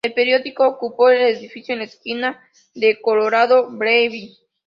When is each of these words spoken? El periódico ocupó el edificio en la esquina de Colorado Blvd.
El 0.03 0.15
periódico 0.15 0.67
ocupó 0.67 1.11
el 1.11 1.21
edificio 1.21 1.73
en 1.73 1.77
la 1.81 1.85
esquina 1.85 2.43
de 2.73 2.99
Colorado 2.99 3.69
Blvd. 3.69 4.35